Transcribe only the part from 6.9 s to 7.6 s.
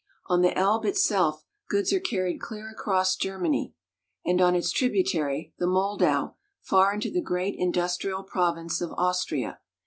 into the great